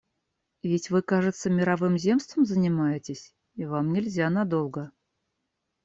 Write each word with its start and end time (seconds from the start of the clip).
Ведь 0.63 0.89
вы, 0.89 1.03
кажется, 1.03 1.51
мировым 1.51 1.95
земством 1.99 2.43
занимаетесь, 2.47 3.35
и 3.53 3.65
вам 3.65 3.93
нельзя 3.93 4.31
надолго. 4.31 4.91